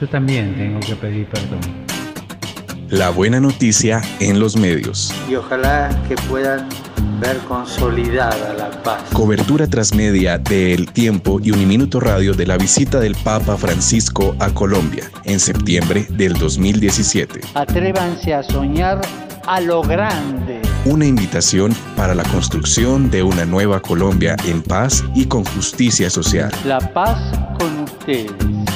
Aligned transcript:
yo 0.00 0.08
también 0.08 0.54
tengo 0.56 0.80
que 0.80 0.94
pedir 0.96 1.26
perdón. 1.26 1.60
La 2.88 3.10
buena 3.10 3.38
noticia 3.38 4.00
en 4.18 4.40
los 4.40 4.56
medios. 4.56 5.12
Y 5.28 5.34
ojalá 5.34 5.90
que 6.08 6.14
puedan 6.28 6.66
ver 7.20 7.36
consolidada 7.40 8.54
la 8.54 8.70
paz. 8.82 9.02
Cobertura 9.12 9.66
transmedia 9.66 10.38
de 10.38 10.72
El 10.72 10.90
Tiempo 10.90 11.38
y 11.42 11.50
Uniminuto 11.50 12.00
Radio 12.00 12.32
de 12.32 12.46
la 12.46 12.56
visita 12.56 12.98
del 12.98 13.14
Papa 13.16 13.56
Francisco 13.56 14.34
a 14.38 14.50
Colombia 14.50 15.10
en 15.24 15.38
septiembre 15.38 16.06
del 16.10 16.34
2017. 16.34 17.40
Atrévanse 17.54 18.32
a 18.32 18.42
soñar 18.42 19.00
a 19.46 19.60
lo 19.60 19.82
grande. 19.82 20.62
Una 20.84 21.04
invitación 21.04 21.74
para 21.96 22.14
la 22.14 22.22
construcción 22.24 23.10
de 23.10 23.22
una 23.22 23.44
nueva 23.44 23.80
Colombia 23.80 24.36
en 24.46 24.62
paz 24.62 25.04
y 25.14 25.26
con 25.26 25.44
justicia 25.44 26.08
social. 26.08 26.50
La 26.64 26.78
paz 26.78 27.18
con 27.58 27.80
ustedes. 27.80 28.67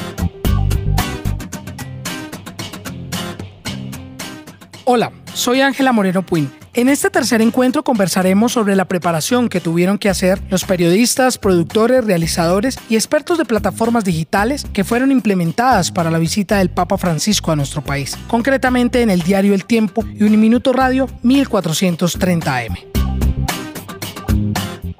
Hola, 4.94 5.10
soy 5.32 5.62
Ángela 5.62 5.90
Moreno 5.92 6.20
Puin. 6.20 6.52
En 6.74 6.90
este 6.90 7.08
tercer 7.08 7.40
encuentro 7.40 7.82
conversaremos 7.82 8.52
sobre 8.52 8.76
la 8.76 8.84
preparación 8.84 9.48
que 9.48 9.58
tuvieron 9.58 9.96
que 9.96 10.10
hacer 10.10 10.38
los 10.50 10.64
periodistas, 10.64 11.38
productores, 11.38 12.04
realizadores 12.04 12.78
y 12.90 12.96
expertos 12.96 13.38
de 13.38 13.46
plataformas 13.46 14.04
digitales 14.04 14.66
que 14.70 14.84
fueron 14.84 15.10
implementadas 15.10 15.90
para 15.90 16.10
la 16.10 16.18
visita 16.18 16.58
del 16.58 16.68
Papa 16.68 16.98
Francisco 16.98 17.50
a 17.50 17.56
nuestro 17.56 17.80
país, 17.80 18.18
concretamente 18.28 19.00
en 19.00 19.08
el 19.08 19.22
diario 19.22 19.54
El 19.54 19.64
Tiempo 19.64 20.04
y 20.12 20.24
Uniminuto 20.24 20.74
Radio 20.74 21.06
1430M. 21.22 22.76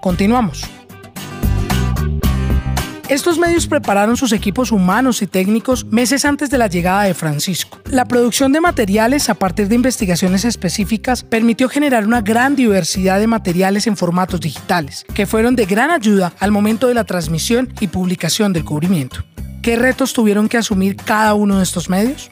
Continuamos. 0.01 0.65
Estos 3.13 3.39
medios 3.39 3.67
prepararon 3.67 4.17
sus 4.17 4.33
equipos 4.33 4.73
humanos 4.73 5.21
y 5.21 5.27
técnicos 5.27 5.85
meses 5.85 6.25
antes 6.25 6.49
de 6.49 6.57
la 6.57 6.67
llegada 6.67 7.03
de 7.03 7.13
Francisco. 7.13 7.79
La 7.91 8.07
producción 8.07 8.53
de 8.53 8.63
materiales 8.63 9.29
a 9.29 9.35
partir 9.35 9.69
de 9.69 9.75
investigaciones 9.75 10.47
específicas 10.47 11.23
permitió 11.23 11.69
generar 11.69 12.07
una 12.07 12.23
gran 12.23 12.57
diversidad 12.57 13.21
de 13.21 13.27
materiales 13.27 13.87
en 13.87 13.99
formatos 13.99 14.41
digitales, 14.41 15.05
que 15.13 15.27
fueron 15.27 15.57
de 15.57 15.67
gran 15.67 15.91
ayuda 15.91 16.33
al 16.41 16.53
momento 16.53 16.89
de 16.89 16.95
la 16.95 17.05
transmisión 17.05 17.71
y 17.81 17.89
publicación 17.89 18.55
del 18.55 18.65
cubrimiento. 18.65 19.23
¿Qué 19.61 19.77
retos 19.77 20.15
tuvieron 20.15 20.49
que 20.49 20.57
asumir 20.57 20.97
cada 20.97 21.35
uno 21.35 21.59
de 21.59 21.65
estos 21.65 21.91
medios? 21.91 22.31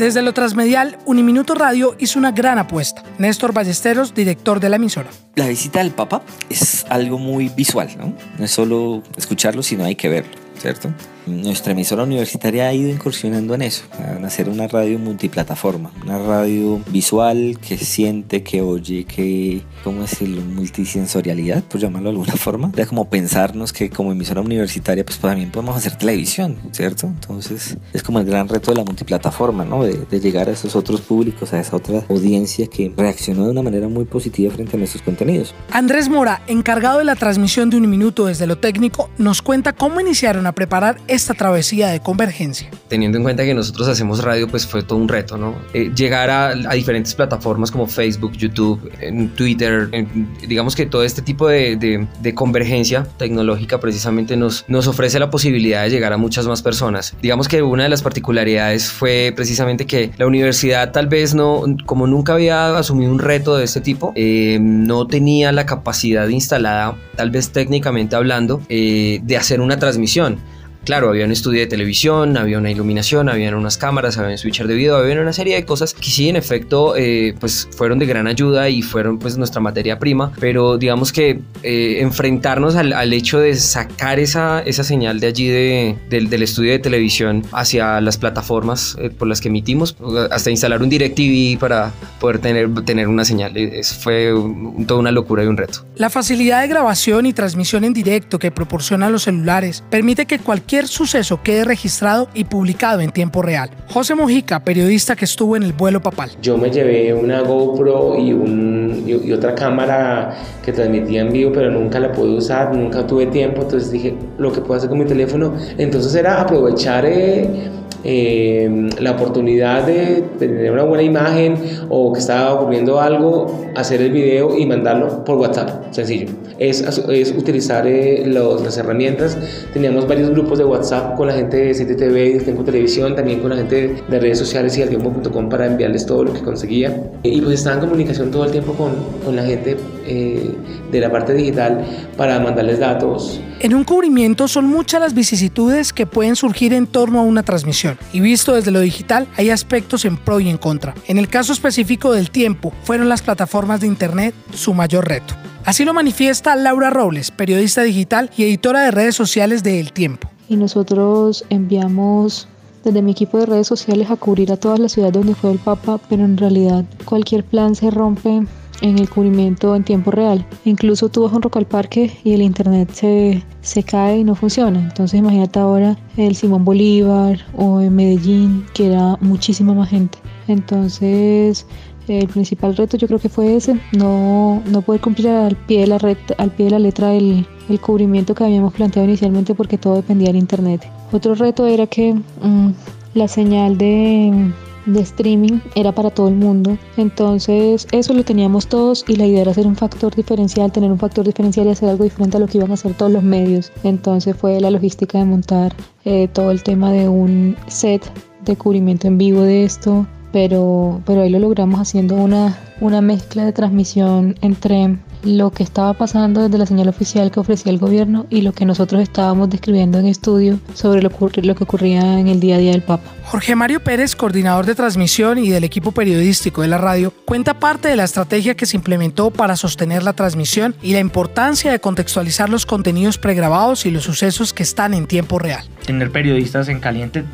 Desde 0.00 0.22
lo 0.22 0.32
transmedial, 0.32 0.96
Uniminuto 1.04 1.54
Radio 1.54 1.94
hizo 1.98 2.18
una 2.18 2.32
gran 2.32 2.58
apuesta. 2.58 3.02
Néstor 3.18 3.52
Ballesteros, 3.52 4.14
director 4.14 4.58
de 4.58 4.70
la 4.70 4.76
emisora. 4.76 5.10
La 5.34 5.46
visita 5.46 5.80
del 5.80 5.90
Papa 5.90 6.22
es 6.48 6.86
algo 6.88 7.18
muy 7.18 7.50
visual, 7.50 7.90
¿no? 7.98 8.14
No 8.38 8.44
es 8.46 8.50
solo 8.50 9.02
escucharlo, 9.18 9.62
sino 9.62 9.84
hay 9.84 9.96
que 9.96 10.08
verlo, 10.08 10.32
¿cierto? 10.56 10.90
Nuestra 11.30 11.72
emisora 11.72 12.02
universitaria 12.02 12.66
ha 12.68 12.74
ido 12.74 12.90
incursionando 12.90 13.54
en 13.54 13.62
eso, 13.62 13.84
en 14.16 14.24
hacer 14.24 14.48
una 14.48 14.66
radio 14.66 14.98
multiplataforma, 14.98 15.92
una 16.02 16.18
radio 16.18 16.80
visual 16.88 17.58
que 17.66 17.78
siente, 17.78 18.42
que 18.42 18.62
oye, 18.62 19.04
que, 19.04 19.62
¿cómo 19.84 20.02
decirlo? 20.02 20.42
Multisensorialidad, 20.42 21.62
por 21.64 21.80
llamarlo 21.80 22.10
de 22.10 22.16
alguna 22.16 22.36
forma. 22.36 22.72
Era 22.74 22.86
como 22.86 23.08
pensarnos 23.08 23.72
que 23.72 23.90
como 23.90 24.12
emisora 24.12 24.40
universitaria, 24.40 25.04
pues 25.04 25.18
también 25.18 25.50
podemos 25.50 25.76
hacer 25.76 25.96
televisión, 25.96 26.56
¿cierto? 26.72 27.06
Entonces 27.06 27.76
es 27.92 28.02
como 28.02 28.18
el 28.18 28.26
gran 28.26 28.48
reto 28.48 28.72
de 28.72 28.78
la 28.78 28.84
multiplataforma, 28.84 29.64
¿no? 29.64 29.84
De 29.84 30.20
llegar 30.20 30.48
a 30.48 30.52
esos 30.52 30.74
otros 30.76 31.00
públicos, 31.00 31.52
a 31.52 31.60
esa 31.60 31.76
otra 31.76 32.04
audiencia 32.08 32.66
que 32.66 32.92
reaccionó 32.96 33.44
de 33.44 33.52
una 33.52 33.62
manera 33.62 33.88
muy 33.88 34.04
positiva 34.04 34.52
frente 34.52 34.76
a 34.76 34.78
nuestros 34.78 35.02
contenidos. 35.02 35.54
Andrés 35.70 36.08
Mora, 36.08 36.42
encargado 36.48 36.98
de 36.98 37.04
la 37.04 37.14
transmisión 37.14 37.70
de 37.70 37.76
un 37.76 37.88
minuto 37.88 38.26
desde 38.26 38.46
lo 38.46 38.58
técnico, 38.58 39.10
nos 39.16 39.42
cuenta 39.42 39.72
cómo 39.72 40.00
iniciaron 40.00 40.46
a 40.46 40.52
preparar 40.52 41.00
esta 41.20 41.34
travesía 41.34 41.88
de 41.88 42.00
convergencia. 42.00 42.70
Teniendo 42.88 43.18
en 43.18 43.24
cuenta 43.24 43.44
que 43.44 43.54
nosotros 43.54 43.86
hacemos 43.88 44.24
radio, 44.24 44.48
pues 44.48 44.66
fue 44.66 44.82
todo 44.82 44.98
un 44.98 45.08
reto, 45.08 45.36
¿no? 45.36 45.54
Eh, 45.74 45.92
llegar 45.94 46.30
a, 46.30 46.48
a, 46.48 46.74
diferentes 46.74 47.14
plataformas 47.14 47.70
como 47.70 47.86
Facebook, 47.86 48.32
YouTube, 48.32 48.90
en 49.00 49.28
Twitter, 49.30 49.88
en, 49.92 50.28
digamos 50.46 50.74
que 50.74 50.86
todo 50.86 51.04
este 51.04 51.22
tipo 51.22 51.46
de, 51.46 51.76
de, 51.76 52.06
de, 52.20 52.34
convergencia 52.34 53.06
tecnológica 53.18 53.78
precisamente 53.78 54.36
nos, 54.36 54.64
nos 54.66 54.86
ofrece 54.86 55.18
la 55.18 55.30
posibilidad 55.30 55.82
de 55.82 55.90
llegar 55.90 56.12
a 56.12 56.16
muchas 56.16 56.46
más 56.46 56.62
personas. 56.62 57.14
Digamos 57.20 57.48
que 57.48 57.62
una 57.62 57.82
de 57.82 57.90
las 57.90 58.02
particularidades 58.02 58.90
fue 58.90 59.32
precisamente 59.36 59.86
que 59.86 60.10
la 60.16 60.26
universidad 60.26 60.90
tal 60.90 61.06
vez 61.06 61.34
no, 61.34 61.64
como 61.84 62.06
nunca 62.06 62.32
había 62.32 62.76
asumido 62.78 63.12
un 63.12 63.18
reto 63.18 63.56
de 63.56 63.64
este 63.64 63.80
tipo, 63.80 64.12
eh, 64.16 64.58
no 64.60 65.06
tenía 65.06 65.52
la 65.52 65.66
capacidad 65.66 66.26
instalada, 66.28 66.96
tal 67.16 67.30
vez 67.30 67.50
técnicamente 67.50 68.16
hablando, 68.16 68.62
eh, 68.68 69.20
de 69.22 69.36
hacer 69.36 69.60
una 69.60 69.78
transmisión. 69.78 70.38
Claro, 70.84 71.10
había 71.10 71.26
un 71.26 71.32
estudio 71.32 71.60
de 71.60 71.66
televisión, 71.66 72.36
había 72.38 72.58
una 72.58 72.70
iluminación, 72.70 73.28
había 73.28 73.54
unas 73.54 73.76
cámaras, 73.76 74.16
había 74.16 74.32
un 74.32 74.38
switcher 74.38 74.66
de 74.66 74.74
video, 74.74 74.96
había 74.96 75.20
una 75.20 75.32
serie 75.32 75.54
de 75.54 75.64
cosas 75.64 75.92
que 75.92 76.08
sí, 76.08 76.28
en 76.28 76.36
efecto, 76.36 76.96
eh, 76.96 77.34
pues 77.38 77.68
fueron 77.76 77.98
de 77.98 78.06
gran 78.06 78.26
ayuda 78.26 78.68
y 78.70 78.80
fueron 78.80 79.18
pues 79.18 79.36
nuestra 79.36 79.60
materia 79.60 79.98
prima, 79.98 80.32
pero 80.40 80.78
digamos 80.78 81.12
que 81.12 81.40
eh, 81.62 81.98
enfrentarnos 82.00 82.76
al, 82.76 82.94
al, 82.94 83.12
hecho 83.12 83.38
de 83.38 83.54
sacar 83.56 84.18
esa, 84.18 84.62
esa 84.62 84.82
señal 84.82 85.20
de 85.20 85.26
allí 85.26 85.48
de, 85.48 85.96
de, 86.08 86.20
del 86.22 86.42
estudio 86.42 86.72
de 86.72 86.78
televisión 86.78 87.44
hacia 87.52 88.00
las 88.00 88.16
plataformas 88.16 88.96
eh, 88.98 89.10
por 89.10 89.28
las 89.28 89.40
que 89.40 89.48
emitimos, 89.48 89.96
hasta 90.30 90.50
instalar 90.50 90.82
un 90.82 90.88
DirecTV 90.88 91.58
para 91.58 91.92
poder 92.20 92.38
tener, 92.38 92.72
tener 92.84 93.08
una 93.08 93.24
señal, 93.24 93.56
eso 93.56 93.96
fue 93.96 94.32
un, 94.32 94.86
toda 94.86 95.00
una 95.00 95.10
locura 95.10 95.42
y 95.42 95.48
un 95.48 95.56
reto. 95.56 95.84
La 95.96 96.10
facilidad 96.10 96.60
de 96.60 96.68
grabación 96.68 97.26
y 97.26 97.32
transmisión 97.32 97.82
en 97.82 97.92
directo 97.92 98.38
que 98.38 98.52
proporcionan 98.52 99.10
los 99.10 99.24
celulares 99.24 99.82
permite 99.90 100.26
que 100.26 100.38
cualquier 100.38 100.60
cualquier 100.60 100.88
suceso 100.88 101.40
quede 101.42 101.64
registrado 101.64 102.28
y 102.34 102.44
publicado 102.44 103.00
en 103.00 103.10
tiempo 103.10 103.40
real. 103.40 103.70
José 103.88 104.14
Mojica, 104.14 104.62
periodista 104.62 105.16
que 105.16 105.24
estuvo 105.24 105.56
en 105.56 105.62
el 105.62 105.72
vuelo 105.72 106.02
papal. 106.02 106.30
Yo 106.42 106.58
me 106.58 106.70
llevé 106.70 107.14
una 107.14 107.40
GoPro 107.40 108.18
y, 108.18 108.34
un, 108.34 109.02
y, 109.06 109.28
y 109.28 109.32
otra 109.32 109.54
cámara 109.54 110.36
que 110.62 110.72
transmitía 110.72 111.22
en 111.22 111.32
vivo, 111.32 111.50
pero 111.52 111.70
nunca 111.70 111.98
la 111.98 112.12
pude 112.12 112.36
usar, 112.36 112.76
nunca 112.76 113.06
tuve 113.06 113.26
tiempo, 113.26 113.62
entonces 113.62 113.90
dije, 113.90 114.14
lo 114.36 114.52
que 114.52 114.60
puedo 114.60 114.74
hacer 114.74 114.90
con 114.90 114.98
mi 114.98 115.06
teléfono, 115.06 115.54
entonces 115.78 116.14
era 116.14 116.42
aprovechar... 116.42 117.06
Eh, 117.06 117.79
eh, 118.04 118.88
la 118.98 119.12
oportunidad 119.12 119.86
de 119.86 120.24
tener 120.38 120.72
una 120.72 120.84
buena 120.84 121.02
imagen 121.02 121.56
o 121.88 122.12
que 122.12 122.20
estaba 122.20 122.54
ocurriendo 122.54 123.00
algo, 123.00 123.66
hacer 123.76 124.00
el 124.02 124.12
video 124.12 124.56
y 124.56 124.66
mandarlo 124.66 125.24
por 125.24 125.36
WhatsApp, 125.38 125.92
sencillo. 125.92 126.28
Es, 126.58 126.80
es 126.80 127.32
utilizar 127.32 127.86
eh, 127.86 128.24
los, 128.26 128.62
las 128.62 128.76
herramientas. 128.78 129.36
Teníamos 129.72 130.06
varios 130.06 130.30
grupos 130.30 130.58
de 130.58 130.64
WhatsApp 130.64 131.16
con 131.16 131.28
la 131.28 131.34
gente 131.34 131.56
de 131.56 131.72
CTTV 131.72 132.16
y 132.16 132.32
de 132.34 132.40
Tiempo 132.40 132.64
Televisión, 132.64 133.14
también 133.14 133.40
con 133.40 133.50
la 133.50 133.56
gente 133.56 133.96
de 134.08 134.20
redes 134.20 134.38
sociales 134.38 134.76
y 134.78 134.82
altiempo.com 134.82 135.48
para 135.48 135.66
enviarles 135.66 136.06
todo 136.06 136.24
lo 136.24 136.32
que 136.32 136.40
conseguía. 136.40 137.10
Y 137.22 137.40
pues 137.40 137.60
estaba 137.60 137.76
en 137.76 137.80
comunicación 137.80 138.30
todo 138.30 138.44
el 138.44 138.50
tiempo 138.50 138.72
con, 138.74 138.92
con 139.24 139.36
la 139.36 139.42
gente 139.42 139.76
eh, 140.06 140.54
de 140.90 141.00
la 141.00 141.10
parte 141.10 141.34
digital 141.34 141.84
para 142.16 142.40
mandarles 142.40 142.78
datos. 142.78 143.40
En 143.60 143.74
un 143.74 143.84
cubrimiento 143.84 144.48
son 144.48 144.66
muchas 144.66 145.00
las 145.00 145.14
vicisitudes 145.14 145.92
que 145.92 146.06
pueden 146.06 146.34
surgir 146.34 146.72
en 146.72 146.86
torno 146.86 147.20
a 147.20 147.22
una 147.22 147.42
transmisión 147.42 147.89
y 148.12 148.20
visto 148.20 148.54
desde 148.54 148.70
lo 148.70 148.80
digital 148.80 149.26
hay 149.36 149.50
aspectos 149.50 150.04
en 150.04 150.16
pro 150.16 150.40
y 150.40 150.48
en 150.48 150.58
contra. 150.58 150.94
En 151.06 151.18
el 151.18 151.28
caso 151.28 151.52
específico 151.52 152.12
del 152.12 152.30
tiempo, 152.30 152.72
fueron 152.84 153.08
las 153.08 153.22
plataformas 153.22 153.80
de 153.80 153.86
Internet 153.86 154.34
su 154.54 154.74
mayor 154.74 155.08
reto. 155.08 155.34
Así 155.64 155.84
lo 155.84 155.92
manifiesta 155.92 156.56
Laura 156.56 156.90
Robles, 156.90 157.30
periodista 157.30 157.82
digital 157.82 158.30
y 158.36 158.44
editora 158.44 158.82
de 158.82 158.90
redes 158.90 159.14
sociales 159.14 159.62
de 159.62 159.78
El 159.78 159.92
Tiempo. 159.92 160.30
Y 160.48 160.56
nosotros 160.56 161.44
enviamos 161.50 162.48
desde 162.82 163.02
mi 163.02 163.12
equipo 163.12 163.38
de 163.38 163.46
redes 163.46 163.66
sociales 163.66 164.10
a 164.10 164.16
cubrir 164.16 164.52
a 164.52 164.56
todas 164.56 164.78
las 164.78 164.92
ciudades 164.92 165.14
donde 165.14 165.34
fue 165.34 165.52
el 165.52 165.58
Papa, 165.58 166.00
pero 166.08 166.24
en 166.24 166.36
realidad 166.36 166.84
cualquier 167.04 167.44
plan 167.44 167.74
se 167.74 167.90
rompe 167.90 168.46
en 168.80 168.98
el 168.98 169.08
cubrimiento 169.08 169.74
en 169.74 169.84
tiempo 169.84 170.10
real. 170.10 170.46
Incluso 170.64 171.08
tú 171.08 171.22
vas 171.22 171.32
a 171.32 171.36
un 171.36 171.42
rock 171.42 171.56
al 171.58 171.66
parque 171.66 172.10
y 172.24 172.32
el 172.32 172.42
internet 172.42 172.90
se, 172.92 173.42
se 173.60 173.82
cae 173.82 174.18
y 174.18 174.24
no 174.24 174.34
funciona. 174.34 174.80
Entonces 174.80 175.18
imagínate 175.18 175.58
ahora 175.58 175.96
el 176.16 176.36
Simón 176.36 176.64
Bolívar 176.64 177.38
o 177.56 177.80
en 177.80 177.94
Medellín, 177.94 178.66
que 178.74 178.86
era 178.86 179.16
muchísima 179.20 179.74
más 179.74 179.88
gente. 179.90 180.18
Entonces 180.48 181.66
el 182.08 182.26
principal 182.28 182.76
reto 182.76 182.96
yo 182.96 183.06
creo 183.06 183.20
que 183.20 183.28
fue 183.28 183.56
ese, 183.56 183.78
no, 183.92 184.62
no 184.66 184.82
poder 184.82 185.00
cumplir 185.00 185.28
al 185.28 185.56
pie 185.56 185.82
de 185.82 185.86
la, 185.86 185.98
red, 185.98 186.16
al 186.38 186.50
pie 186.50 186.66
de 186.66 186.70
la 186.72 186.78
letra 186.78 187.14
el, 187.14 187.46
el 187.68 187.80
cubrimiento 187.80 188.34
que 188.34 188.44
habíamos 188.44 188.72
planteado 188.72 189.06
inicialmente 189.06 189.54
porque 189.54 189.78
todo 189.78 189.96
dependía 189.96 190.28
del 190.28 190.36
internet. 190.36 190.86
Otro 191.12 191.34
reto 191.34 191.66
era 191.66 191.86
que 191.86 192.14
mmm, 192.14 192.70
la 193.14 193.28
señal 193.28 193.78
de 193.78 194.52
de 194.86 195.00
streaming 195.00 195.60
era 195.74 195.92
para 195.92 196.10
todo 196.10 196.28
el 196.28 196.34
mundo. 196.34 196.76
Entonces 196.96 197.86
eso 197.92 198.14
lo 198.14 198.24
teníamos 198.24 198.66
todos 198.66 199.04
y 199.08 199.16
la 199.16 199.26
idea 199.26 199.42
era 199.42 199.50
hacer 199.50 199.66
un 199.66 199.76
factor 199.76 200.14
diferencial, 200.14 200.72
tener 200.72 200.90
un 200.90 200.98
factor 200.98 201.26
diferencial 201.26 201.66
y 201.66 201.70
hacer 201.70 201.88
algo 201.88 202.04
diferente 202.04 202.36
a 202.36 202.40
lo 202.40 202.46
que 202.46 202.58
iban 202.58 202.70
a 202.70 202.74
hacer 202.74 202.94
todos 202.94 203.12
los 203.12 203.22
medios. 203.22 203.72
Entonces 203.84 204.36
fue 204.36 204.60
la 204.60 204.70
logística 204.70 205.18
de 205.18 205.24
montar 205.24 205.74
eh, 206.04 206.28
todo 206.32 206.50
el 206.50 206.62
tema 206.62 206.92
de 206.92 207.08
un 207.08 207.56
set 207.66 208.02
de 208.44 208.56
cubrimiento 208.56 209.06
en 209.06 209.18
vivo 209.18 209.42
de 209.42 209.64
esto, 209.64 210.06
pero, 210.32 211.00
pero 211.04 211.22
ahí 211.22 211.30
lo 211.30 211.38
logramos 211.38 211.80
haciendo 211.80 212.14
una, 212.14 212.58
una 212.80 213.00
mezcla 213.00 213.44
de 213.44 213.52
transmisión 213.52 214.36
entre 214.40 214.98
lo 215.22 215.50
que 215.50 215.62
estaba 215.62 215.92
pasando 215.94 216.42
desde 216.42 216.58
la 216.58 216.66
señal 216.66 216.88
oficial 216.88 217.30
que 217.30 217.40
ofrecía 217.40 217.72
el 217.72 217.78
gobierno 217.78 218.26
y 218.30 218.40
lo 218.40 218.52
que 218.52 218.64
nosotros 218.64 219.02
estábamos 219.02 219.50
describiendo 219.50 219.98
en 219.98 220.06
estudio 220.06 220.58
sobre 220.74 221.02
lo, 221.02 221.10
lo, 221.10 221.54
que 221.54 221.64
ocurría 221.64 222.18
en 222.18 222.28
el 222.28 222.40
día 222.40 222.56
a 222.56 222.58
día 222.58 222.72
del 222.72 222.82
Papa. 222.82 223.10
Jorge 223.24 223.54
Mario 223.54 223.80
Pérez, 223.80 224.16
coordinador 224.16 224.66
de 224.66 224.74
transmisión 224.74 225.38
y 225.38 225.50
del 225.50 225.64
equipo 225.64 225.92
periodístico 225.92 226.62
de 226.62 226.68
la 226.68 226.78
radio, 226.78 227.12
cuenta 227.24 227.58
parte 227.58 227.88
de 227.88 227.96
la 227.96 228.04
estrategia 228.04 228.56
que 228.56 228.66
se 228.66 228.76
implementó 228.76 229.30
para 229.30 229.56
sostener 229.56 230.02
la 230.02 230.14
transmisión 230.14 230.74
y 230.82 230.94
la 230.94 231.00
importancia 231.00 231.70
de 231.70 231.80
contextualizar 231.80 232.48
los 232.48 232.66
contenidos 232.66 233.18
pregrabados 233.18 233.86
y 233.86 233.90
los 233.90 234.04
sucesos 234.04 234.52
que 234.52 234.62
están 234.62 234.94
en 234.94 235.06
tiempo 235.06 235.38
real. 235.38 235.64
Tener 235.84 236.10
periodistas 236.10 236.68
en 236.68 236.80
caliente 236.80 237.24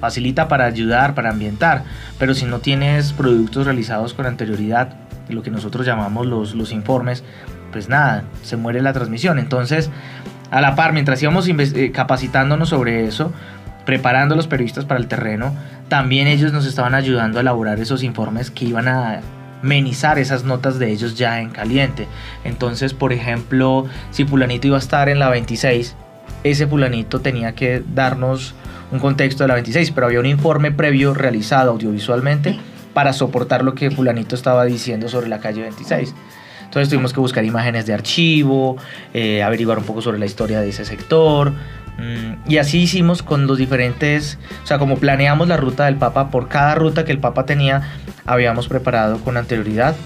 facilita 0.00 0.48
para 0.48 0.66
ayudar, 0.66 1.14
para 1.14 1.30
ambientar, 1.30 1.84
pero 2.18 2.34
si 2.34 2.44
no 2.44 2.58
tienes 2.58 3.12
productos 3.12 3.66
realizados 3.66 4.14
con 4.14 4.26
anterioridad, 4.26 4.96
lo 5.28 5.42
que 5.42 5.50
nosotros 5.50 5.86
llamamos 5.86 6.26
los, 6.26 6.54
los 6.54 6.72
informes, 6.72 7.24
pues 7.72 7.88
nada, 7.88 8.24
se 8.42 8.56
muere 8.56 8.82
la 8.82 8.92
transmisión. 8.92 9.38
Entonces, 9.38 9.90
a 10.50 10.60
la 10.60 10.76
par, 10.76 10.92
mientras 10.92 11.22
íbamos 11.22 11.48
eh, 11.48 11.90
capacitándonos 11.92 12.68
sobre 12.68 13.06
eso, 13.06 13.32
preparando 13.84 14.34
a 14.34 14.36
los 14.36 14.46
periodistas 14.46 14.84
para 14.84 15.00
el 15.00 15.08
terreno, 15.08 15.54
también 15.88 16.26
ellos 16.26 16.52
nos 16.52 16.66
estaban 16.66 16.94
ayudando 16.94 17.38
a 17.38 17.42
elaborar 17.42 17.80
esos 17.80 18.02
informes 18.02 18.50
que 18.50 18.66
iban 18.66 18.88
a 18.88 19.20
amenizar 19.62 20.18
esas 20.18 20.44
notas 20.44 20.78
de 20.78 20.92
ellos 20.92 21.16
ya 21.16 21.40
en 21.40 21.50
caliente. 21.50 22.06
Entonces, 22.44 22.94
por 22.94 23.12
ejemplo, 23.12 23.86
si 24.10 24.24
fulanito 24.24 24.66
iba 24.66 24.76
a 24.76 24.80
estar 24.80 25.08
en 25.08 25.18
la 25.18 25.30
26, 25.30 25.96
ese 26.44 26.66
fulanito 26.66 27.20
tenía 27.20 27.54
que 27.54 27.82
darnos 27.94 28.54
un 28.94 29.00
contexto 29.00 29.42
de 29.42 29.48
la 29.48 29.54
26, 29.54 29.90
pero 29.90 30.06
había 30.06 30.20
un 30.20 30.26
informe 30.26 30.70
previo 30.70 31.14
realizado 31.14 31.72
audiovisualmente 31.72 32.56
para 32.94 33.12
soportar 33.12 33.64
lo 33.64 33.74
que 33.74 33.90
fulanito 33.90 34.36
estaba 34.36 34.64
diciendo 34.64 35.08
sobre 35.08 35.28
la 35.28 35.40
calle 35.40 35.62
26. 35.62 36.14
Entonces 36.62 36.88
tuvimos 36.88 37.12
que 37.12 37.18
buscar 37.18 37.44
imágenes 37.44 37.86
de 37.86 37.92
archivo, 37.92 38.76
eh, 39.12 39.42
averiguar 39.42 39.78
un 39.78 39.84
poco 39.84 40.00
sobre 40.00 40.18
la 40.18 40.26
historia 40.26 40.60
de 40.60 40.68
ese 40.68 40.84
sector. 40.84 41.52
Mm, 41.98 42.48
y 42.48 42.58
así 42.58 42.82
hicimos 42.82 43.24
con 43.24 43.48
los 43.48 43.58
diferentes, 43.58 44.38
o 44.62 44.66
sea, 44.66 44.78
como 44.78 44.96
planeamos 44.96 45.48
la 45.48 45.56
ruta 45.56 45.86
del 45.86 45.96
Papa, 45.96 46.30
por 46.30 46.48
cada 46.48 46.76
ruta 46.76 47.04
que 47.04 47.10
el 47.10 47.18
Papa 47.18 47.46
tenía, 47.46 47.82
habíamos 48.24 48.68
preparado 48.68 49.18
con 49.18 49.36
anterioridad 49.36 49.96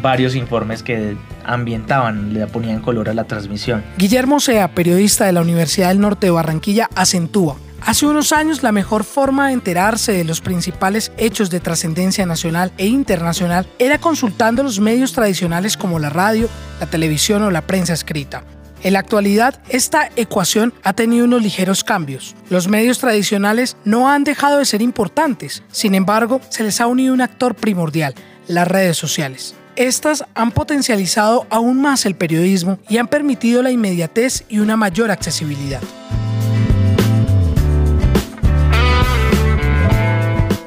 varios 0.00 0.34
informes 0.34 0.82
que 0.82 1.16
ambientaban, 1.44 2.32
le 2.32 2.46
ponían 2.46 2.80
color 2.80 3.08
a 3.08 3.14
la 3.14 3.24
transmisión. 3.24 3.82
Guillermo 3.98 4.40
Sea, 4.40 4.68
periodista 4.68 5.26
de 5.26 5.32
la 5.32 5.40
Universidad 5.42 5.88
del 5.88 6.00
Norte 6.00 6.26
de 6.26 6.30
Barranquilla, 6.30 6.88
acentúa 6.94 7.56
Hace 7.80 8.06
unos 8.06 8.32
años 8.32 8.62
la 8.62 8.72
mejor 8.72 9.04
forma 9.04 9.46
de 9.46 9.54
enterarse 9.54 10.12
de 10.12 10.24
los 10.24 10.40
principales 10.40 11.12
hechos 11.16 11.48
de 11.48 11.60
trascendencia 11.60 12.26
nacional 12.26 12.72
e 12.76 12.86
internacional 12.86 13.66
era 13.78 13.98
consultando 13.98 14.62
los 14.62 14.80
medios 14.80 15.12
tradicionales 15.12 15.76
como 15.76 15.98
la 15.98 16.10
radio, 16.10 16.48
la 16.80 16.86
televisión 16.86 17.42
o 17.42 17.50
la 17.50 17.62
prensa 17.62 17.94
escrita. 17.94 18.44
En 18.82 18.92
la 18.92 19.00
actualidad, 19.00 19.60
esta 19.68 20.10
ecuación 20.16 20.72
ha 20.84 20.92
tenido 20.92 21.24
unos 21.24 21.42
ligeros 21.42 21.82
cambios. 21.82 22.36
Los 22.48 22.68
medios 22.68 22.98
tradicionales 22.98 23.76
no 23.84 24.08
han 24.08 24.22
dejado 24.22 24.58
de 24.58 24.66
ser 24.66 24.82
importantes, 24.82 25.62
sin 25.72 25.94
embargo, 25.94 26.40
se 26.48 26.62
les 26.62 26.80
ha 26.80 26.86
unido 26.86 27.14
un 27.14 27.20
actor 27.20 27.54
primordial, 27.54 28.14
las 28.46 28.68
redes 28.68 28.96
sociales. 28.96 29.54
Estas 29.74 30.24
han 30.34 30.50
potencializado 30.50 31.46
aún 31.50 31.80
más 31.80 32.04
el 32.06 32.16
periodismo 32.16 32.78
y 32.88 32.98
han 32.98 33.08
permitido 33.08 33.62
la 33.62 33.70
inmediatez 33.70 34.44
y 34.48 34.58
una 34.58 34.76
mayor 34.76 35.10
accesibilidad. 35.10 35.80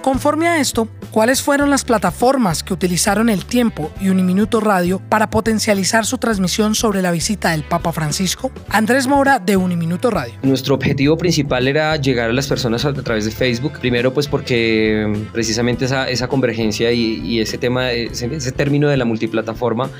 Conforme 0.01 0.47
a 0.47 0.59
esto, 0.59 0.87
¿cuáles 1.11 1.43
fueron 1.43 1.69
las 1.69 1.85
plataformas 1.85 2.63
que 2.63 2.73
utilizaron 2.73 3.29
el 3.29 3.45
tiempo 3.45 3.91
y 4.01 4.09
Uniminuto 4.09 4.59
Radio 4.59 4.99
para 5.09 5.29
potencializar 5.29 6.07
su 6.07 6.17
transmisión 6.17 6.73
sobre 6.73 7.03
la 7.03 7.11
visita 7.11 7.51
del 7.51 7.63
Papa 7.63 7.91
Francisco? 7.91 8.51
Andrés 8.69 9.05
Mora 9.05 9.37
de 9.37 9.57
Uniminuto 9.57 10.09
Radio. 10.09 10.33
Nuestro 10.41 10.73
objetivo 10.73 11.17
principal 11.17 11.67
era 11.67 11.95
llegar 11.97 12.31
a 12.31 12.33
las 12.33 12.47
personas 12.47 12.83
a 12.83 12.93
través 12.93 13.25
de 13.25 13.31
Facebook. 13.31 13.73
Primero 13.79 14.11
pues 14.11 14.27
porque 14.27 15.05
mm, 15.07 15.31
precisamente 15.31 15.85
esa, 15.85 16.27
convergencia 16.27 16.91
y, 16.91 17.39
ese 17.39 17.59
tema, 17.59 17.91
ese 17.91 18.51
término 18.51 18.89
de 18.89 18.97
la 18.97 19.05
multiplataforma 19.05 19.91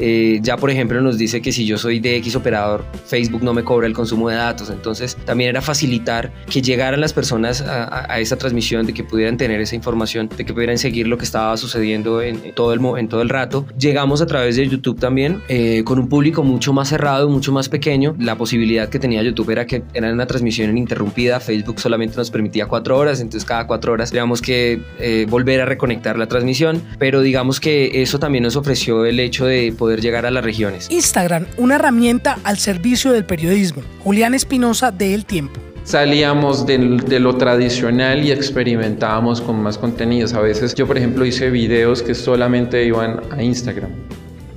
eh, 0.00 0.38
ya, 0.42 0.56
por 0.56 0.70
ejemplo, 0.70 1.00
nos 1.00 1.18
dice 1.18 1.40
que 1.42 1.52
si 1.52 1.66
yo 1.66 1.78
soy 1.78 2.00
de 2.00 2.16
X 2.16 2.36
operador, 2.36 2.84
Facebook 3.06 3.42
no 3.42 3.52
me 3.52 3.64
cobra 3.64 3.86
el 3.86 3.92
consumo 3.92 4.28
de 4.28 4.36
datos. 4.36 4.70
Entonces, 4.70 5.16
también 5.24 5.50
era 5.50 5.62
facilitar 5.62 6.32
que 6.50 6.62
llegaran 6.62 7.00
las 7.00 7.12
personas 7.12 7.62
a, 7.62 8.20
esa 8.20 8.36
transmisión, 8.36 8.86
de 8.86 8.94
que 8.94 9.04
pudieran 9.04 9.36
tener 9.36 9.60
esa 9.60 9.74
información, 9.74 10.28
de 10.36 10.44
que 10.44 10.52
pudieran 10.52 10.78
seguir 10.78 11.06
lo 11.08 11.18
que 11.18 11.24
estaba 11.24 11.56
sucediendo 11.56 12.22
en, 12.22 12.54
todo, 12.54 12.72
el, 12.72 12.80
en 12.98 13.08
todo 13.08 13.22
el 13.22 13.28
rato. 13.28 13.66
Llegamos 13.78 14.22
a 14.22 14.26
través 14.26 14.56
de 14.56 14.66
YouTube 14.68 14.98
también, 14.98 15.42
eh, 15.48 15.82
con 15.84 15.98
un 15.98 16.08
público 16.08 16.42
mucho 16.42 16.72
más 16.72 16.88
cerrado, 16.88 17.28
mucho 17.28 17.52
más 17.52 17.68
pequeño. 17.68 18.14
La 18.18 18.36
posibilidad 18.36 18.88
que 18.88 18.98
tenía 18.98 19.22
YouTube 19.22 19.50
era 19.50 19.66
que 19.66 19.82
era 19.94 20.12
una 20.12 20.26
transmisión 20.26 20.70
ininterrumpida. 20.70 21.40
Facebook 21.40 21.80
solamente 21.80 22.16
nos 22.16 22.30
permitía 22.30 22.66
cuatro 22.66 22.98
horas, 22.98 23.20
entonces 23.20 23.44
cada 23.44 23.66
cuatro 23.66 23.92
horas 23.92 24.10
teníamos 24.10 24.42
que 24.42 24.82
eh, 24.98 25.26
volver 25.28 25.60
a 25.60 25.64
reconectar 25.64 26.18
la 26.18 26.26
transmisión. 26.26 26.82
Pero 26.98 27.20
digamos 27.20 27.60
que 27.60 28.02
eso 28.02 28.18
también 28.18 28.44
nos 28.44 28.56
ofreció 28.56 29.04
el 29.04 29.20
hecho 29.20 29.46
de 29.46 29.72
poder 29.76 29.87
llegar 29.96 30.26
a 30.26 30.30
las 30.30 30.44
regiones. 30.44 30.88
Instagram, 30.90 31.46
una 31.56 31.76
herramienta 31.76 32.38
al 32.44 32.58
servicio 32.58 33.12
del 33.12 33.24
periodismo. 33.24 33.82
Julián 34.04 34.34
Espinosa 34.34 34.90
de 34.90 35.14
El 35.14 35.24
Tiempo 35.24 35.60
salíamos 35.88 36.66
de, 36.66 37.18
lo 37.18 37.36
tradicional 37.36 38.22
y 38.22 38.30
experimentábamos 38.30 39.40
con 39.40 39.62
más 39.62 39.78
contenidos. 39.78 40.34
A 40.34 40.40
veces 40.40 40.74
yo, 40.74 40.86
por 40.86 40.98
ejemplo, 40.98 41.24
hice 41.24 41.48
videos 41.48 42.02
que 42.02 42.14
solamente 42.14 42.84
iban 42.84 43.22
a 43.30 43.42
Instagram. 43.42 43.90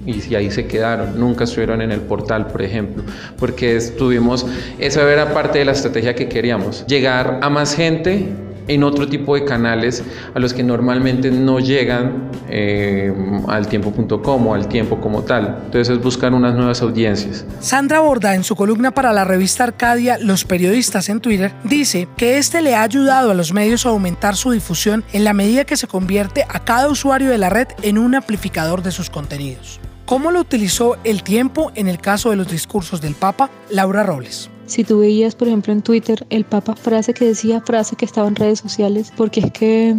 Y, 0.06 0.36
ahí 0.36 0.51
se 0.51 0.66
quedaron, 0.66 1.18
nunca 1.18 1.45
estuvieron 1.45 1.81
en 1.81 1.92
el 1.92 2.01
portal, 2.01 2.48
por 2.48 2.62
ejemplo, 2.62 3.04
porque 3.39 3.78
estuvimos, 3.78 4.45
esa 4.78 5.10
era 5.10 5.33
parte 5.33 5.60
de 5.60 5.66
la 5.66 5.72
estrategia 5.72 6.16
que 6.16 6.28
queríamos, 6.28 6.86
llegar 6.88 7.39
a 7.42 7.50
más 7.50 7.75
gente 7.75 8.28
en 8.68 8.84
otro 8.84 9.08
tipo 9.08 9.36
de 9.36 9.46
canales 9.46 10.04
a 10.34 10.40
los 10.40 10.54
que 10.54 10.63
normalmente 10.63 11.31
no 11.31 11.60
llegan 11.60 12.30
eh, 12.50 13.13
al 13.48 13.68
tiempo.com 13.68 14.48
o 14.48 14.54
al 14.54 14.68
tiempo 14.68 15.00
como 15.00 15.24
tal. 15.24 15.62
Entonces 15.66 15.90
es 15.90 16.04
buscar 16.04 16.34
unas 16.34 16.56
nuevas 16.56 16.81
audiencias. 16.81 17.46
Sandra 17.60 18.00
Borda 18.00 18.36
en 18.36 18.44
su 18.44 18.56
columna 18.56 18.92
para 18.92 19.13
la 19.13 19.25
revista 19.25 19.63
Arcadia 19.63 20.18
Los 20.18 20.46
Periodistas 20.46 21.10
en 21.10 21.22
Twitter 21.22 21.54
dice 21.63 22.08
que 22.18 22.38
este 22.38 22.62
le 22.62 22.75
ha 22.75 22.84
ayudado 22.84 23.31
a 23.31 23.34
los 23.34 23.54
medios 23.54 23.86
a 23.86 23.90
aumentar 23.90 24.36
su 24.36 24.52
difusión 24.52 25.04
en 25.14 25.24
la 25.24 25.34
medida 25.34 25.66
que 25.66 25.78
se 25.78 25.88
convierte 25.88 26.46
a 26.48 26.64
cada 26.64 26.90
usuario 26.90 27.30
de 27.30 27.38
la 27.38 27.50
red 27.50 27.68
en 27.81 27.98
un 27.98 28.16
amplificador 28.16 28.81
de 28.84 28.92
sus 28.92 29.10
contenidos. 29.10 29.80
¿Cómo 30.06 30.31
lo 30.31 30.42
utilizó 30.42 30.98
el 31.04 31.24
tiempo 31.24 31.72
en 31.75 31.88
el 31.88 32.00
caso 32.00 32.31
de 32.31 32.36
los 32.36 32.50
discursos 32.50 33.00
del 33.00 33.16
Papa? 33.16 33.50
Laura 33.69 34.04
Robles. 34.04 34.50
Si 34.71 34.85
tú 34.85 35.00
veías, 35.00 35.35
por 35.35 35.50
ejemplo, 35.50 35.73
en 35.73 35.81
Twitter 35.81 36.25
el 36.30 36.45
Papa 36.45 36.78
frase 36.78 37.13
que 37.13 37.25
decía, 37.25 37.59
frase 37.59 37.97
que 37.97 38.06
estaba 38.06 38.30
en 38.30 38.37
redes 38.37 38.59
sociales, 38.59 39.11
porque 39.18 39.42
es 39.42 39.51
que 39.51 39.97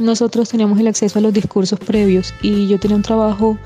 nosotros 0.00 0.48
teníamos 0.48 0.80
el 0.80 0.88
acceso 0.88 1.20
a 1.20 1.22
los 1.22 1.32
discursos 1.32 1.78
previos 1.78 2.34
y 2.42 2.66
yo 2.66 2.80
tenía 2.80 2.96
un 2.96 3.04
trabajo 3.04 3.56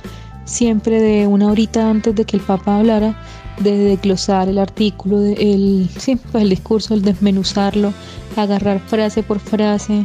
siempre 0.45 1.01
de 1.01 1.27
una 1.27 1.51
horita 1.51 1.89
antes 1.89 2.15
de 2.15 2.27
que 2.27 2.37
el 2.37 2.43
Papa 2.43 2.77
hablara, 2.77 3.19
de 3.61 3.79
desglosar 3.79 4.51
el 4.51 4.59
artículo, 4.59 5.21
de 5.21 5.33
el, 5.33 5.89
sí, 5.99 6.17
pues 6.17 6.43
el 6.43 6.51
discurso, 6.51 6.93
el 6.93 7.01
desmenuzarlo, 7.01 7.95
agarrar 8.37 8.79
frase 8.81 9.23
por 9.23 9.41
frase. 9.41 10.05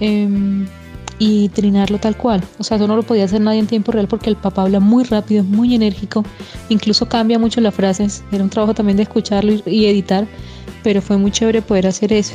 Eh, 0.00 0.66
y 1.18 1.48
trinarlo 1.50 1.98
tal 1.98 2.16
cual. 2.16 2.42
O 2.58 2.64
sea, 2.64 2.76
eso 2.76 2.86
no 2.86 2.96
lo 2.96 3.02
podía 3.02 3.24
hacer 3.24 3.40
nadie 3.40 3.60
en 3.60 3.66
tiempo 3.66 3.92
real 3.92 4.08
porque 4.08 4.30
el 4.30 4.36
papá 4.36 4.62
habla 4.62 4.80
muy 4.80 5.04
rápido, 5.04 5.42
es 5.42 5.48
muy 5.48 5.74
enérgico, 5.74 6.24
incluso 6.68 7.08
cambia 7.08 7.38
mucho 7.38 7.60
las 7.60 7.74
frases. 7.74 8.24
Era 8.32 8.44
un 8.44 8.50
trabajo 8.50 8.74
también 8.74 8.96
de 8.96 9.04
escucharlo 9.04 9.52
y, 9.66 9.86
editar, 9.86 10.26
pero 10.82 11.00
fue 11.00 11.16
muy 11.16 11.30
chévere 11.30 11.62
poder 11.62 11.86
hacer 11.86 12.12
eso. 12.12 12.34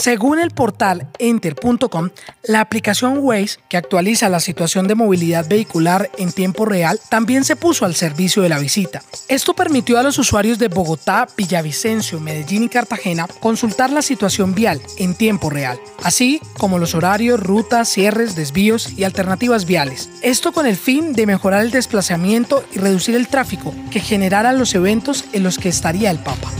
Según 0.00 0.38
el 0.38 0.50
portal 0.50 1.08
enter.com, 1.18 2.08
la 2.44 2.62
aplicación 2.62 3.18
Waze, 3.18 3.58
que 3.68 3.76
actualiza 3.76 4.30
la 4.30 4.40
situación 4.40 4.88
de 4.88 4.94
movilidad 4.94 5.46
vehicular 5.46 6.10
en 6.16 6.32
tiempo 6.32 6.64
real, 6.64 6.98
también 7.10 7.44
se 7.44 7.54
puso 7.54 7.84
al 7.84 7.94
servicio 7.94 8.42
de 8.42 8.48
la 8.48 8.58
visita. 8.58 9.02
Esto 9.28 9.52
permitió 9.52 9.98
a 9.98 10.02
los 10.02 10.18
usuarios 10.18 10.58
de 10.58 10.68
Bogotá, 10.68 11.28
Villavicencio, 11.36 12.18
Medellín 12.18 12.62
y 12.62 12.68
Cartagena 12.70 13.26
consultar 13.40 13.90
la 13.90 14.00
situación 14.00 14.54
vial 14.54 14.80
en 14.96 15.14
tiempo 15.14 15.50
real, 15.50 15.78
así 16.02 16.40
como 16.56 16.78
los 16.78 16.94
horarios, 16.94 17.38
rutas, 17.38 17.90
cierres, 17.90 18.34
desvíos 18.34 18.94
y 18.96 19.04
alternativas 19.04 19.66
viales. 19.66 20.08
Esto 20.22 20.52
con 20.52 20.64
el 20.64 20.78
fin 20.78 21.12
de 21.12 21.26
mejorar 21.26 21.60
el 21.60 21.72
desplazamiento 21.72 22.64
y 22.72 22.78
reducir 22.78 23.16
el 23.16 23.28
tráfico 23.28 23.74
que 23.90 24.00
generaran 24.00 24.58
los 24.58 24.74
eventos 24.74 25.26
en 25.34 25.42
los 25.42 25.58
que 25.58 25.68
estaría 25.68 26.10
el 26.10 26.20
Papa. 26.20 26.50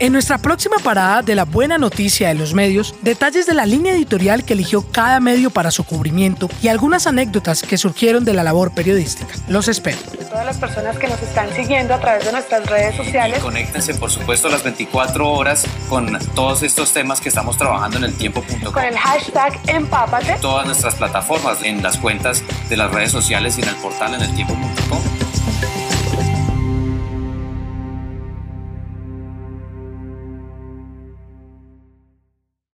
En 0.00 0.12
nuestra 0.12 0.38
próxima 0.38 0.76
parada 0.78 1.22
de 1.22 1.34
la 1.34 1.44
buena 1.44 1.76
noticia 1.76 2.28
de 2.28 2.34
los 2.34 2.54
medios, 2.54 2.94
detalles 3.02 3.46
de 3.46 3.54
la 3.54 3.66
línea 3.66 3.92
editorial 3.92 4.44
que 4.44 4.52
eligió 4.52 4.88
cada 4.92 5.18
medio 5.18 5.50
para 5.50 5.72
su 5.72 5.82
cubrimiento 5.82 6.48
y 6.62 6.68
algunas 6.68 7.08
anécdotas 7.08 7.62
que 7.62 7.76
surgieron 7.76 8.24
de 8.24 8.32
la 8.32 8.44
labor 8.44 8.72
periodística. 8.72 9.34
Los 9.48 9.66
espero. 9.66 9.98
Todas 10.30 10.46
las 10.46 10.56
personas 10.58 10.98
que 10.98 11.08
nos 11.08 11.20
están 11.20 11.52
siguiendo 11.52 11.94
a 11.94 12.00
través 12.00 12.24
de 12.24 12.30
nuestras 12.30 12.64
redes 12.66 12.94
sociales. 12.94 13.40
conéctense, 13.40 13.94
por 13.94 14.10
supuesto, 14.12 14.48
las 14.48 14.62
24 14.62 15.28
horas 15.28 15.64
con 15.88 16.16
todos 16.36 16.62
estos 16.62 16.92
temas 16.92 17.20
que 17.20 17.28
estamos 17.28 17.56
trabajando 17.56 17.96
en 17.96 18.04
el 18.04 18.14
tiempo.com. 18.14 18.72
Con 18.72 18.84
el 18.84 18.96
hashtag 18.96 19.58
Empápate. 19.66 20.36
Todas 20.40 20.64
nuestras 20.66 20.94
plataformas, 20.94 21.64
en 21.64 21.82
las 21.82 21.98
cuentas 21.98 22.44
de 22.68 22.76
las 22.76 22.92
redes 22.92 23.10
sociales 23.10 23.58
y 23.58 23.62
en 23.62 23.68
el 23.68 23.76
portal 23.76 24.14
en 24.14 24.22
el 24.22 24.32
tiempo.com. 24.36 25.07